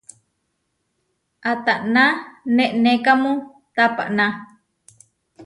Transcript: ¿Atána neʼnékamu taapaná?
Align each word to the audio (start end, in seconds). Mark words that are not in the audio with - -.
¿Atána 1.51 2.05
neʼnékamu 2.55 3.25
taapaná? 3.75 4.25